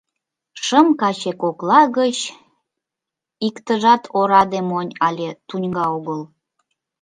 Шым 0.65 0.87
каче 1.01 1.31
кокла 1.41 1.81
гыч 1.97 2.17
иктыжат 3.47 4.03
ораде 4.17 4.61
монь 4.69 4.91
але 5.07 5.29
туньга 5.47 5.85
огыл! 5.97 6.21